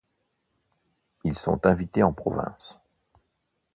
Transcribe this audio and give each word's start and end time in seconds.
Ils 1.23 1.37
sont 1.37 1.63
invités 1.67 2.01
en 2.01 2.11
province. 2.11 2.79